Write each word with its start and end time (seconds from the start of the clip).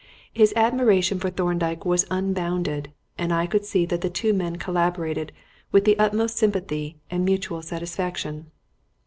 His 0.33 0.51
admiration 0.55 1.19
for 1.19 1.29
Thorndyke 1.29 1.85
was 1.85 2.07
unbounded, 2.09 2.91
and 3.19 3.31
I 3.31 3.45
could 3.45 3.65
see 3.65 3.85
that 3.85 4.01
the 4.01 4.09
two 4.09 4.33
men 4.33 4.55
collaborated 4.55 5.31
with 5.71 5.85
the 5.85 5.99
utmost 5.99 6.37
sympathy 6.37 6.97
and 7.11 7.23
mutual 7.23 7.61
satisfaction. 7.61 8.49